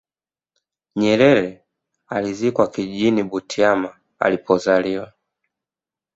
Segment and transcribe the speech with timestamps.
[0.95, 1.63] nyerere
[2.07, 5.13] alizikwa kijijini butiama alipozaliwa